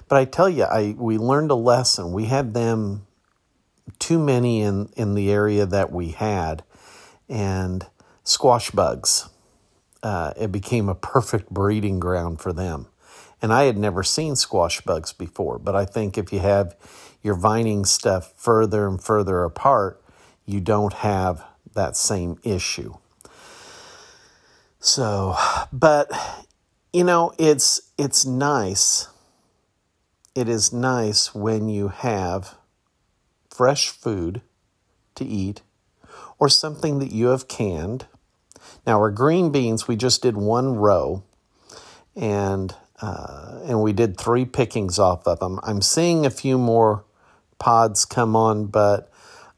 But 0.08 0.18
I 0.18 0.26
tell 0.26 0.50
you, 0.50 0.64
I 0.64 0.96
we 0.98 1.18
learned 1.18 1.52
a 1.52 1.56
lesson. 1.56 2.12
We 2.12 2.26
had 2.26 2.54
them 2.54 3.06
too 4.00 4.18
many 4.18 4.62
in 4.62 4.90
in 4.96 5.14
the 5.14 5.32
area 5.32 5.68
that 5.68 5.92
we 5.92 6.10
had, 6.10 6.64
and 7.28 7.86
squash 8.24 8.72
bugs. 8.72 9.29
Uh, 10.02 10.34
it 10.38 10.52
became 10.52 10.88
a 10.88 10.96
perfect 10.96 11.50
breeding 11.50 12.00
ground 12.00 12.40
for 12.40 12.54
them. 12.54 12.88
And 13.42 13.54
I 13.54 13.64
had 13.64 13.78
never 13.78 14.04
seen 14.04 14.36
squash 14.36 14.82
bugs 14.82 15.14
before, 15.14 15.60
but 15.60 15.76
I 15.76 15.86
think 15.86 16.18
if 16.18 16.34
you 16.34 16.40
have 16.40 16.76
your 17.22 17.36
vining 17.36 17.86
stuff 17.86 18.34
further 18.36 18.88
and 18.88 19.02
further 19.02 19.44
apart, 19.44 20.02
you 20.46 20.60
don't 20.60 20.94
have 20.94 21.44
that 21.74 21.96
same 21.96 22.38
issue. 22.44 22.96
So, 24.80 25.36
but 25.72 26.12
you 26.94 27.04
know, 27.04 27.34
it's 27.38 27.82
it's 27.98 28.26
nice. 28.26 29.08
It 30.36 30.48
is 30.48 30.72
nice 30.72 31.36
when 31.36 31.68
you 31.68 31.90
have 31.90 32.56
fresh 33.50 33.90
food 33.90 34.42
to 35.16 35.26
eat 35.26 35.62
or 36.38 36.48
something 36.48 37.00
that 37.00 37.12
you 37.12 37.28
have 37.28 37.48
canned. 37.48 38.06
Now, 38.90 39.02
our 39.02 39.12
green 39.12 39.52
beans, 39.52 39.88
we 39.88 39.96
just 39.96 40.24
did 40.24 40.36
one 40.36 40.74
row, 40.74 41.22
and 42.16 42.74
uh, 43.00 43.60
and 43.66 43.84
we 43.84 43.94
did 43.94 44.18
three 44.18 44.46
pickings 44.46 44.98
off 44.98 45.28
of 45.28 45.40
them. 45.42 45.60
I'm 45.62 45.84
seeing 45.84 46.26
a 46.26 46.32
few 46.32 46.58
more 46.58 47.06
pods 47.60 48.04
come 48.04 48.36
on, 48.36 48.66
but 48.66 49.12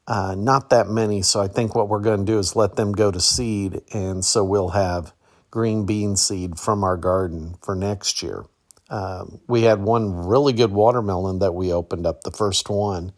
uh, 0.05 0.35
not 0.37 0.69
that 0.71 0.89
many. 0.89 1.21
So 1.21 1.39
I 1.39 1.47
think 1.47 1.75
what 1.75 1.87
we're 1.87 2.01
going 2.01 2.25
to 2.25 2.29
do 2.29 2.39
is 2.39 2.57
let 2.57 2.75
them 2.75 2.91
go 2.91 3.09
to 3.09 3.21
seed, 3.21 3.79
and 3.93 4.25
so 4.25 4.43
we'll 4.43 4.71
have 4.71 5.13
green 5.49 5.85
bean 5.85 6.17
seed 6.17 6.59
from 6.59 6.83
our 6.83 6.97
garden 6.97 7.55
for 7.61 7.73
next 7.73 8.21
year. 8.21 8.43
Um, 8.89 9.39
we 9.47 9.61
had 9.61 9.79
one 9.79 10.27
really 10.27 10.51
good 10.51 10.73
watermelon 10.73 11.39
that 11.39 11.53
we 11.53 11.71
opened 11.71 12.05
up, 12.05 12.23
the 12.23 12.31
first 12.31 12.69
one, 12.69 13.13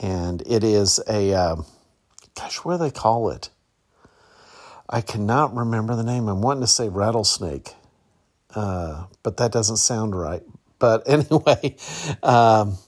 and 0.00 0.42
it 0.44 0.64
is 0.64 0.98
a 1.08 1.32
uh, 1.34 1.56
gosh, 2.34 2.64
what 2.64 2.78
do 2.78 2.78
they 2.78 2.90
call 2.90 3.30
it? 3.30 3.50
I 4.88 5.00
cannot 5.00 5.54
remember 5.56 5.96
the 5.96 6.04
name. 6.04 6.28
I'm 6.28 6.42
wanting 6.42 6.62
to 6.62 6.66
say 6.68 6.88
rattlesnake. 6.88 7.74
Uh, 8.54 9.06
but 9.22 9.36
that 9.38 9.52
doesn't 9.52 9.78
sound 9.78 10.16
right. 10.16 10.42
But 10.78 11.04
anyway, 11.08 11.76
because 12.10 12.62
um, 12.62 12.78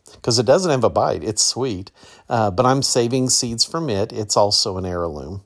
it 0.40 0.46
doesn't 0.46 0.70
have 0.70 0.84
a 0.84 0.90
bite, 0.90 1.24
it's 1.24 1.44
sweet. 1.44 1.90
Uh, 2.28 2.50
but 2.50 2.66
I'm 2.66 2.82
saving 2.82 3.30
seeds 3.30 3.64
from 3.64 3.90
it. 3.90 4.12
It's 4.12 4.36
also 4.36 4.78
an 4.78 4.86
heirloom. 4.86 5.42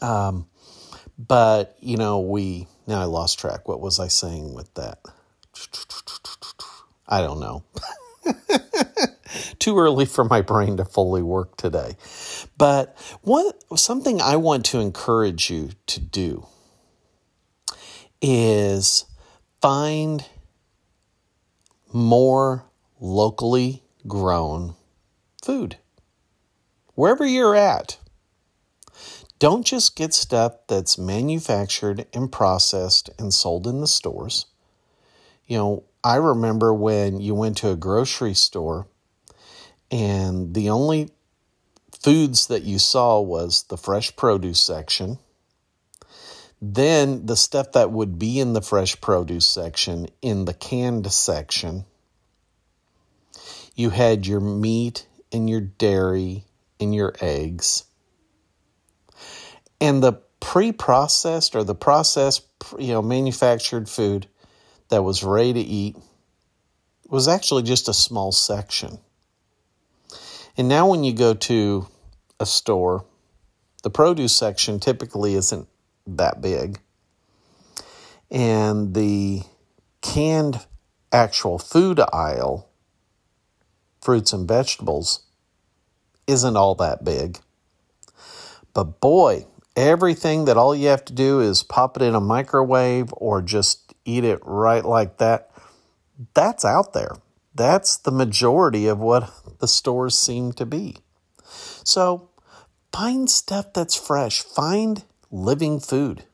Um, 0.00 0.46
but 1.18 1.76
you 1.80 1.96
know, 1.96 2.20
we 2.20 2.66
now 2.86 3.00
I 3.00 3.04
lost 3.04 3.38
track. 3.38 3.68
What 3.68 3.80
was 3.80 4.00
I 4.00 4.08
saying 4.08 4.54
with 4.54 4.72
that? 4.74 5.00
I 7.08 7.20
don't 7.20 7.40
know. 7.40 7.64
Too 9.58 9.78
early 9.78 10.04
for 10.06 10.24
my 10.24 10.40
brain 10.40 10.76
to 10.76 10.84
fully 10.84 11.22
work 11.22 11.56
today. 11.56 11.96
But 12.56 12.96
what 13.22 13.62
something 13.76 14.20
I 14.20 14.36
want 14.36 14.64
to 14.66 14.80
encourage 14.80 15.50
you 15.50 15.70
to 15.86 16.00
do 16.00 16.46
is 18.20 19.06
find 19.60 20.24
more 21.92 22.64
locally 23.00 23.82
grown 24.06 24.74
food 25.42 25.76
wherever 26.94 27.26
you're 27.26 27.54
at. 27.54 27.98
Don't 29.38 29.66
just 29.66 29.96
get 29.96 30.14
stuff 30.14 30.54
that's 30.68 30.96
manufactured 30.96 32.06
and 32.14 32.30
processed 32.32 33.10
and 33.18 33.34
sold 33.34 33.66
in 33.66 33.80
the 33.80 33.86
stores. 33.86 34.46
You 35.46 35.58
know, 35.58 35.84
I 36.02 36.16
remember 36.16 36.72
when 36.72 37.20
you 37.20 37.34
went 37.34 37.58
to 37.58 37.70
a 37.70 37.76
grocery 37.76 38.34
store 38.34 38.86
and 39.90 40.54
the 40.54 40.70
only 40.70 41.10
foods 42.00 42.48
that 42.48 42.62
you 42.62 42.78
saw 42.78 43.20
was 43.20 43.64
the 43.64 43.76
fresh 43.76 44.14
produce 44.16 44.60
section 44.60 45.18
then 46.72 47.26
the 47.26 47.36
stuff 47.36 47.72
that 47.72 47.90
would 47.90 48.18
be 48.18 48.40
in 48.40 48.54
the 48.54 48.62
fresh 48.62 48.98
produce 49.00 49.46
section, 49.46 50.06
in 50.22 50.46
the 50.46 50.54
canned 50.54 51.12
section, 51.12 51.84
you 53.74 53.90
had 53.90 54.26
your 54.26 54.40
meat 54.40 55.06
and 55.30 55.50
your 55.50 55.60
dairy 55.60 56.44
and 56.80 56.94
your 56.94 57.14
eggs. 57.20 57.84
And 59.80 60.02
the 60.02 60.14
pre-processed 60.40 61.54
or 61.54 61.64
the 61.64 61.74
processed, 61.74 62.46
you 62.78 62.92
know, 62.92 63.02
manufactured 63.02 63.88
food 63.88 64.26
that 64.88 65.02
was 65.02 65.22
ready 65.22 65.52
to 65.52 65.60
eat 65.60 65.96
was 67.08 67.28
actually 67.28 67.64
just 67.64 67.88
a 67.88 67.94
small 67.94 68.32
section. 68.32 68.98
And 70.56 70.68
now 70.68 70.88
when 70.88 71.04
you 71.04 71.12
go 71.12 71.34
to 71.34 71.88
a 72.38 72.46
store, 72.46 73.04
the 73.82 73.90
produce 73.90 74.34
section 74.34 74.80
typically 74.80 75.34
isn't 75.34 75.68
that 76.06 76.40
big. 76.40 76.80
And 78.30 78.94
the 78.94 79.42
canned 80.00 80.64
actual 81.12 81.58
food 81.58 82.00
aisle, 82.12 82.68
fruits 84.00 84.32
and 84.32 84.46
vegetables, 84.46 85.24
isn't 86.26 86.56
all 86.56 86.74
that 86.76 87.04
big. 87.04 87.38
But 88.72 89.00
boy, 89.00 89.46
everything 89.76 90.44
that 90.46 90.56
all 90.56 90.74
you 90.74 90.88
have 90.88 91.04
to 91.06 91.12
do 91.12 91.40
is 91.40 91.62
pop 91.62 91.96
it 91.96 92.02
in 92.02 92.14
a 92.14 92.20
microwave 92.20 93.12
or 93.16 93.42
just 93.42 93.94
eat 94.04 94.24
it 94.24 94.40
right 94.42 94.84
like 94.84 95.18
that, 95.18 95.50
that's 96.34 96.64
out 96.64 96.92
there. 96.92 97.16
That's 97.54 97.96
the 97.96 98.10
majority 98.10 98.86
of 98.86 98.98
what 98.98 99.32
the 99.58 99.68
stores 99.68 100.18
seem 100.18 100.52
to 100.52 100.66
be. 100.66 100.96
So 101.84 102.30
find 102.92 103.28
stuff 103.28 103.72
that's 103.72 103.96
fresh, 103.96 104.42
find 104.42 105.04
living 105.30 105.80
food. 105.80 106.24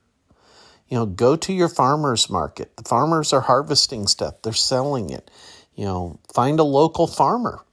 You 0.89 0.99
know, 0.99 1.07
go 1.07 1.37
to 1.37 1.53
your 1.53 1.69
farmer's 1.69 2.29
market. 2.29 2.77
The 2.77 2.83
farmers 2.83 3.33
are 3.33 3.43
harvesting 3.43 4.07
stuff, 4.07 4.43
they're 4.43 4.53
selling 4.53 5.11
it. 5.11 5.31
You 5.75 5.85
know, 5.85 6.21
find 6.35 6.59
a 6.59 6.65
local 6.65 7.07
farmer 7.07 7.65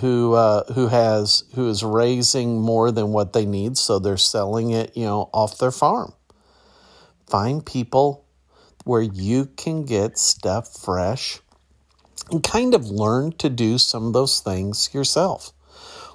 who 0.00 0.34
uh, 0.34 0.72
who 0.72 0.88
has 0.88 1.44
who 1.54 1.68
is 1.68 1.82
raising 1.82 2.60
more 2.60 2.90
than 2.90 3.12
what 3.12 3.32
they 3.32 3.46
need, 3.46 3.78
so 3.78 3.98
they're 3.98 4.16
selling 4.16 4.70
it, 4.70 4.96
you 4.96 5.04
know, 5.04 5.30
off 5.32 5.58
their 5.58 5.70
farm. 5.70 6.12
Find 7.26 7.64
people 7.64 8.24
where 8.84 9.02
you 9.02 9.46
can 9.56 9.84
get 9.84 10.18
stuff 10.18 10.72
fresh 10.76 11.40
and 12.30 12.42
kind 12.42 12.74
of 12.74 12.86
learn 12.86 13.32
to 13.38 13.48
do 13.48 13.78
some 13.78 14.06
of 14.06 14.12
those 14.12 14.40
things 14.40 14.90
yourself. 14.92 15.52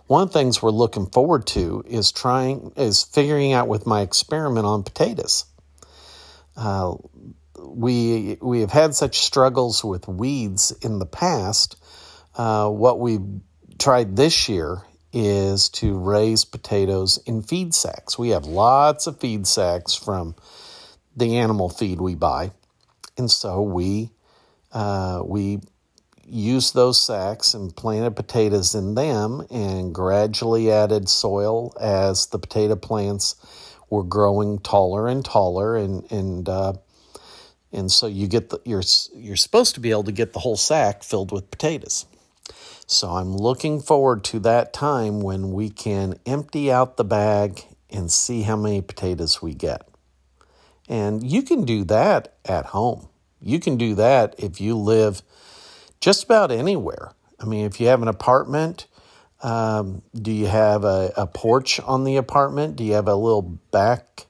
One 0.07 0.23
of 0.23 0.33
the 0.33 0.39
things 0.39 0.61
we're 0.61 0.71
looking 0.71 1.05
forward 1.07 1.47
to 1.47 1.83
is 1.87 2.11
trying 2.11 2.73
is 2.75 3.03
figuring 3.03 3.53
out 3.53 3.67
with 3.67 3.85
my 3.85 4.01
experiment 4.01 4.65
on 4.65 4.83
potatoes. 4.83 5.45
Uh, 6.57 6.95
we 7.57 8.37
we 8.41 8.59
have 8.61 8.71
had 8.71 8.93
such 8.93 9.19
struggles 9.19 9.83
with 9.83 10.07
weeds 10.07 10.71
in 10.81 10.99
the 10.99 11.05
past. 11.05 11.77
Uh, 12.35 12.69
what 12.69 12.99
we've 12.99 13.39
tried 13.79 14.15
this 14.15 14.49
year 14.49 14.81
is 15.13 15.69
to 15.69 15.97
raise 15.97 16.45
potatoes 16.45 17.17
in 17.25 17.41
feed 17.41 17.73
sacks. 17.73 18.17
We 18.17 18.29
have 18.29 18.45
lots 18.45 19.07
of 19.07 19.19
feed 19.19 19.47
sacks 19.47 19.93
from 19.95 20.35
the 21.15 21.37
animal 21.37 21.69
feed 21.69 22.01
we 22.01 22.15
buy, 22.15 22.51
and 23.17 23.29
so 23.29 23.61
we 23.61 24.11
uh, 24.71 25.21
we 25.25 25.59
used 26.31 26.73
those 26.73 27.01
sacks 27.01 27.53
and 27.53 27.75
planted 27.75 28.15
potatoes 28.15 28.73
in 28.73 28.95
them, 28.95 29.45
and 29.51 29.93
gradually 29.93 30.71
added 30.71 31.09
soil 31.09 31.75
as 31.79 32.27
the 32.27 32.39
potato 32.39 32.75
plants 32.75 33.35
were 33.89 34.03
growing 34.03 34.59
taller 34.59 35.07
and 35.07 35.23
taller, 35.25 35.75
and 35.75 36.09
and 36.11 36.47
uh, 36.47 36.73
and 37.71 37.91
so 37.91 38.07
you 38.07 38.27
get 38.27 38.49
the 38.49 38.59
you're 38.65 38.83
you're 39.13 39.35
supposed 39.35 39.75
to 39.75 39.81
be 39.81 39.91
able 39.91 40.05
to 40.05 40.11
get 40.11 40.33
the 40.33 40.39
whole 40.39 40.57
sack 40.57 41.03
filled 41.03 41.31
with 41.31 41.51
potatoes. 41.51 42.05
So 42.87 43.09
I'm 43.11 43.35
looking 43.35 43.79
forward 43.79 44.23
to 44.25 44.39
that 44.39 44.73
time 44.73 45.21
when 45.21 45.51
we 45.51 45.69
can 45.69 46.15
empty 46.25 46.71
out 46.71 46.97
the 46.97 47.05
bag 47.05 47.63
and 47.89 48.11
see 48.11 48.41
how 48.41 48.57
many 48.57 48.81
potatoes 48.81 49.41
we 49.41 49.53
get. 49.53 49.87
And 50.89 51.23
you 51.23 51.41
can 51.41 51.63
do 51.63 51.85
that 51.85 52.33
at 52.43 52.67
home. 52.67 53.07
You 53.39 53.59
can 53.59 53.77
do 53.77 53.95
that 53.95 54.35
if 54.37 54.59
you 54.59 54.75
live 54.75 55.21
just 56.01 56.23
about 56.23 56.51
anywhere. 56.51 57.13
I 57.39 57.45
mean, 57.45 57.65
if 57.65 57.79
you 57.79 57.87
have 57.87 58.01
an 58.01 58.07
apartment, 58.07 58.87
um, 59.41 60.01
do 60.13 60.31
you 60.31 60.47
have 60.47 60.83
a, 60.83 61.13
a 61.15 61.27
porch 61.27 61.79
on 61.79 62.03
the 62.03 62.17
apartment? 62.17 62.75
Do 62.75 62.83
you 62.83 62.93
have 62.93 63.07
a 63.07 63.15
little 63.15 63.41
back 63.41 64.25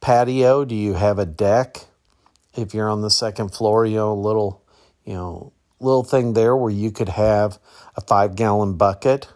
patio? 0.00 0.64
Do 0.64 0.74
you 0.74 0.94
have 0.94 1.18
a 1.18 1.26
deck? 1.26 1.86
If 2.54 2.74
you're 2.74 2.90
on 2.90 3.00
the 3.02 3.10
second 3.10 3.54
floor, 3.54 3.86
you 3.86 3.96
know, 3.96 4.12
a 4.12 4.14
little, 4.14 4.62
you 5.04 5.14
know, 5.14 5.52
little 5.80 6.04
thing 6.04 6.32
there 6.32 6.56
where 6.56 6.72
you 6.72 6.90
could 6.90 7.08
have 7.08 7.58
a 7.96 8.00
five 8.00 8.34
gallon 8.34 8.74
bucket 8.74 9.28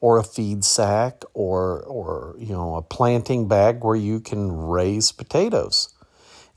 or 0.00 0.18
a 0.18 0.24
feed 0.24 0.64
sack 0.64 1.22
or 1.34 1.82
or 1.82 2.34
you 2.38 2.52
know 2.52 2.76
a 2.76 2.82
planting 2.82 3.46
bag 3.46 3.84
where 3.84 3.96
you 3.96 4.18
can 4.18 4.50
raise 4.50 5.12
potatoes 5.12 5.94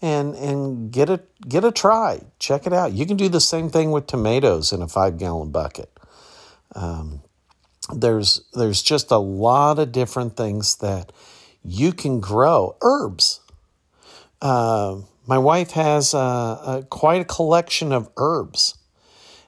and 0.04 0.36
and 0.36 0.92
get 0.92 1.10
a 1.10 1.22
get 1.48 1.64
a 1.64 1.72
try. 1.72 2.20
Check 2.38 2.68
it 2.68 2.74
out. 2.74 2.92
You 2.92 3.06
can 3.06 3.16
do 3.16 3.30
the 3.30 3.40
same 3.40 3.70
thing 3.70 3.92
with 3.92 4.06
tomatoes 4.06 4.74
in 4.74 4.82
a 4.82 4.88
five 4.88 5.18
gallon 5.18 5.50
bucket. 5.50 5.90
Um, 6.76 7.22
there's 7.96 8.42
there's 8.54 8.84
just 8.84 9.12
a 9.12 9.18
lot 9.18 9.80
of 9.80 9.94
different 9.94 10.36
things 10.36 10.76
that 10.78 11.14
you 11.64 11.94
can 11.94 12.20
grow. 12.20 12.76
Herbs. 12.82 13.40
Uh, 14.42 14.98
my 15.26 15.38
wife 15.38 15.72
has 15.72 16.14
a, 16.14 16.18
a, 16.18 16.88
quite 16.90 17.22
a 17.22 17.26
collection 17.26 17.94
of 17.94 18.10
herbs. 18.18 18.78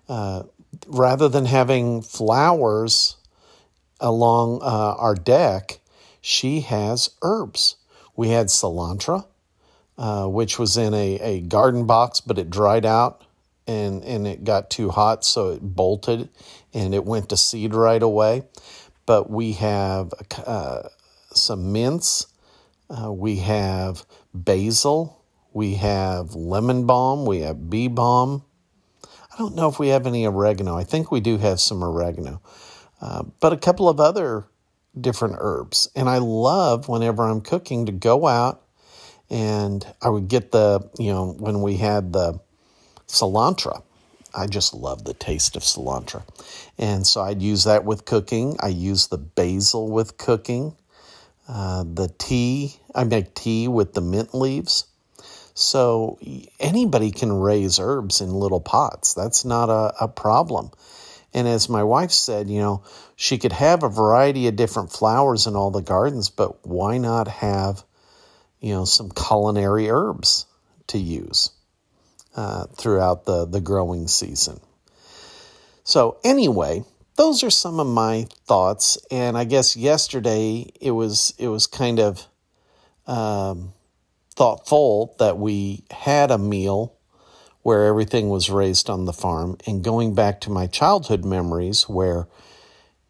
Uh, 0.08 0.44
rather 0.88 1.28
than 1.28 1.46
having 1.46 2.02
flowers 2.02 3.18
along 4.00 4.62
uh, 4.62 4.96
our 4.98 5.16
deck, 5.16 5.80
she 6.22 6.62
has 6.62 7.10
herbs. 7.22 7.76
We 8.16 8.30
had 8.30 8.48
cilantro, 8.48 9.26
uh, 9.98 10.28
which 10.28 10.60
was 10.60 10.78
in 10.78 10.94
a, 10.94 11.20
a 11.22 11.42
garden 11.42 11.86
box, 11.86 12.20
but 12.22 12.38
it 12.38 12.50
dried 12.50 12.86
out 12.86 13.24
and, 13.68 14.04
and 14.04 14.28
it 14.28 14.44
got 14.44 14.70
too 14.70 14.90
hot, 14.90 15.24
so 15.24 15.52
it 15.52 15.62
bolted 15.62 16.30
and 16.74 16.94
it 16.94 17.06
went 17.06 17.30
to 17.30 17.38
seed 17.38 17.74
right 17.74 18.04
away. 18.04 18.44
But 19.06 19.30
we 19.30 19.54
have 19.54 20.14
uh, 20.46 20.90
some 21.32 21.72
mints, 21.72 22.28
uh, 22.90 23.12
we 23.12 23.38
have 23.38 24.06
basil, 24.34 25.24
we 25.54 25.76
have 25.76 26.36
lemon 26.36 26.86
balm, 26.86 27.26
we 27.26 27.42
have 27.42 27.70
bee 27.70 27.88
balm, 27.88 28.44
I 29.36 29.38
don't 29.38 29.56
know 29.56 29.68
if 29.68 29.80
we 29.80 29.90
have 29.90 30.08
any 30.08 30.26
oregano. 30.26 30.78
I 30.78 30.86
think 30.86 31.12
we 31.12 31.20
do 31.20 31.38
have 31.38 31.60
some 31.60 31.84
oregano, 31.84 32.42
uh, 33.02 33.24
but 33.42 33.52
a 33.52 33.58
couple 33.58 33.90
of 33.90 34.00
other 34.00 34.46
different 35.00 35.36
herbs. 35.40 35.90
And 35.94 36.08
I 36.08 36.20
love 36.20 36.88
whenever 36.88 37.24
I'm 37.24 37.42
cooking 37.42 37.86
to 37.86 37.92
go 37.92 38.28
out 38.28 38.65
and 39.30 39.86
I 40.02 40.10
would 40.10 40.28
get 40.28 40.52
the, 40.52 40.90
you 40.98 41.12
know, 41.12 41.32
when 41.32 41.62
we 41.62 41.78
had 41.78 42.14
the 42.14 42.40
cilantro. 43.08 43.84
I 44.34 44.48
just 44.48 44.74
love 44.74 45.06
the 45.06 45.14
taste 45.14 45.56
of 45.56 45.64
cilantro. 45.64 46.24
And 46.78 47.08
so 47.08 47.22
I'd 47.22 47.42
use 47.42 47.64
that 47.64 47.86
with 47.86 48.06
cooking. 48.06 48.58
I 48.60 48.68
use 48.68 49.08
the 49.08 49.18
basil 49.18 49.90
with 49.90 50.18
cooking. 50.18 50.76
Uh, 51.48 51.84
the 51.84 52.14
tea, 52.18 52.76
I 52.94 53.06
make 53.06 53.34
tea 53.34 53.68
with 53.68 53.94
the 53.94 54.02
mint 54.02 54.34
leaves. 54.34 54.88
So 55.54 56.20
anybody 56.60 57.12
can 57.12 57.32
raise 57.32 57.80
herbs 57.80 58.20
in 58.20 58.34
little 58.34 58.60
pots. 58.60 59.14
That's 59.14 59.46
not 59.46 59.70
a, 59.70 59.94
a 60.02 60.08
problem. 60.10 60.72
And 61.34 61.48
as 61.48 61.70
my 61.70 61.84
wife 61.84 62.12
said, 62.12 62.50
you 62.50 62.60
know, 62.60 62.84
she 63.16 63.38
could 63.38 63.54
have 63.54 63.84
a 63.84 63.90
variety 63.90 64.48
of 64.48 64.56
different 64.56 64.92
flowers 64.92 65.48
in 65.48 65.56
all 65.56 65.72
the 65.72 65.82
gardens, 65.82 66.30
but 66.30 66.66
why 66.66 66.98
not 66.98 67.28
have, 67.28 67.84
you 68.60 68.74
know, 68.74 68.86
some 68.86 69.10
culinary 69.10 69.90
herbs 69.90 70.46
to 70.88 70.98
use 70.98 71.52
uh, 72.36 72.66
throughout 72.76 73.26
the, 73.26 73.46
the 73.46 73.62
growing 73.62 74.08
season? 74.08 74.60
So, 75.84 76.18
anyway, 76.24 76.84
those 77.16 77.44
are 77.44 77.50
some 77.50 77.80
of 77.80 77.88
my 77.88 78.28
thoughts. 78.46 78.98
And 79.12 79.38
I 79.38 79.44
guess 79.44 79.76
yesterday 79.76 80.72
it 80.80 80.92
was 80.92 81.34
it 81.38 81.48
was 81.48 81.68
kind 81.68 82.00
of 82.00 82.26
um, 83.08 83.74
thoughtful 84.36 85.16
that 85.20 85.38
we 85.38 85.84
had 85.92 86.32
a 86.32 86.38
meal 86.38 86.94
where 87.62 87.86
everything 87.86 88.30
was 88.30 88.50
raised 88.50 88.90
on 88.90 89.06
the 89.06 89.14
farm 89.14 89.58
and 89.66 89.84
going 89.84 90.14
back 90.14 90.40
to 90.42 90.52
my 90.52 90.68
childhood 90.68 91.26
memories 91.26 91.90
where 91.90 92.28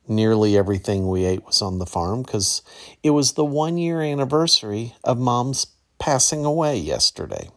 nearly 0.07 0.57
everything 0.57 1.07
we 1.07 1.25
ate 1.25 1.45
was 1.45 1.61
on 1.61 1.79
the 1.79 1.85
farm 1.85 2.21
because 2.21 2.61
it 3.03 3.11
was 3.11 3.33
the 3.33 3.45
one 3.45 3.77
year 3.77 4.01
anniversary 4.01 4.95
of 5.03 5.17
mom's 5.17 5.67
passing 5.99 6.45
away 6.45 6.77
yesterday. 6.77 7.49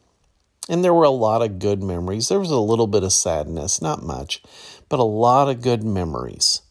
And 0.68 0.84
there 0.84 0.94
were 0.94 1.04
a 1.04 1.10
lot 1.10 1.42
of 1.42 1.58
good 1.58 1.82
memories. 1.82 2.28
There 2.28 2.40
was 2.40 2.50
a 2.50 2.58
little 2.58 2.86
bit 2.86 3.02
of 3.02 3.12
sadness, 3.12 3.80
not 3.80 4.02
much, 4.02 4.42
but 4.88 5.00
a 5.00 5.04
lot 5.04 5.48
of 5.48 5.62
good 5.62 5.82
memories. 5.82 6.62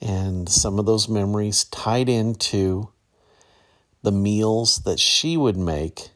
And 0.00 0.48
some 0.48 0.78
of 0.78 0.86
those 0.86 1.08
memories 1.08 1.64
tied 1.64 2.08
into 2.08 2.90
the 4.02 4.12
meals 4.12 4.78
that 4.78 5.00
she 5.00 5.36
would 5.36 5.56
make 5.56 6.10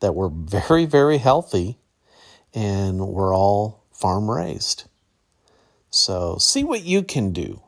that 0.00 0.14
were 0.14 0.30
very, 0.30 0.84
very 0.84 1.18
healthy 1.18 1.78
and 2.54 3.08
were 3.08 3.34
all 3.34 3.84
farm 3.92 4.30
raised. 4.30 4.84
So 5.90 6.38
see 6.38 6.64
what 6.64 6.84
you 6.84 7.02
can 7.02 7.32
do. 7.32 7.60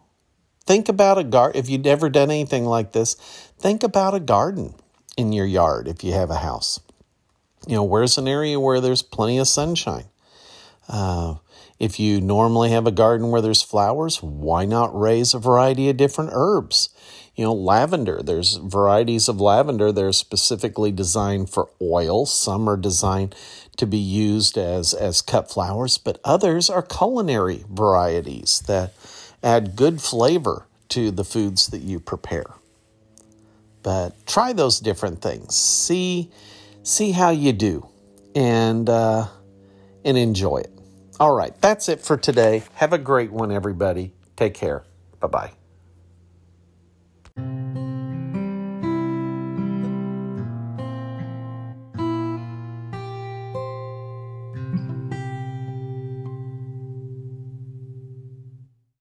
Think 0.67 0.89
about 0.89 1.19
a 1.19 1.25
garden. 1.25 1.59
If 1.59 1.69
you've 1.69 1.85
never 1.85 2.09
done 2.09 2.31
anything 2.31 2.65
like 2.65 2.93
this, 2.93 3.15
think 3.59 3.83
about 3.83 4.15
a 4.15 4.21
garden 4.21 4.75
in 5.17 5.33
your 5.33 5.47
yard 5.47 5.89
if 5.89 6.05
you 6.05 6.13
have 6.13 6.31
a 6.31 6.37
house. 6.37 6.81
You 7.67 7.77
know, 7.77 7.85
where's 7.85 8.19
an 8.19 8.29
area 8.29 8.59
where 8.59 8.81
there's 8.81 9.03
plenty 9.03 9.39
of 9.39 9.49
sunshine? 9.49 10.07
Uh, 10.89 11.37
if 11.79 11.99
you 11.99 12.21
normally 12.21 12.71
have 12.71 12.87
a 12.87 12.93
garden 12.93 13.31
where 13.31 13.41
there's 13.41 13.63
flowers, 13.63 14.23
why 14.23 14.65
not 14.65 14.99
raise 14.99 15.35
a 15.35 15.39
variety 15.39 15.89
of 15.89 15.97
different 15.97 16.31
herbs? 16.33 16.91
You 17.35 17.45
know, 17.45 17.55
lavender, 17.55 18.21
there's 18.23 18.57
varieties 18.57 19.29
of 19.29 19.41
lavender 19.41 19.93
that 19.93 20.05
are 20.05 20.13
specifically 20.13 20.93
designed 20.93 21.49
for 21.49 21.71
oil. 21.81 22.27
Some 22.27 22.69
are 22.69 22.77
designed 22.77 23.35
to 23.79 23.87
be 23.87 23.99
used 23.99 24.59
as, 24.59 24.93
as 24.93 25.23
cut 25.23 25.51
flowers, 25.51 25.97
but 25.97 26.21
others 26.23 26.69
are 26.69 26.83
culinary 26.83 27.65
varieties 27.71 28.63
that 28.67 28.93
add 29.43 29.77
good 29.77 30.01
flavor 30.01 30.67
to 30.91 31.11
the 31.11 31.25
foods 31.25 31.69
that 31.69 31.81
you 31.81 32.01
prepare. 32.01 32.55
But 33.83 34.27
try 34.27 34.53
those 34.53 34.81
different 34.81 35.23
things. 35.23 35.55
See, 35.55 36.31
see 36.83 37.13
how 37.13 37.31
you 37.31 37.53
do, 37.53 37.89
and 38.35 38.89
uh, 38.89 39.29
and 40.05 40.19
enjoy 40.19 40.59
it. 40.59 40.71
All 41.19 41.35
right, 41.35 41.59
that's 41.61 41.89
it 41.89 42.01
for 42.01 42.17
today. 42.17 42.63
Have 42.75 42.93
a 42.93 42.99
great 42.99 43.31
one, 43.31 43.51
everybody. 43.51 44.13
Take 44.37 44.55
care. 44.55 44.85
Bye 45.21 45.29
bye. 45.29 45.60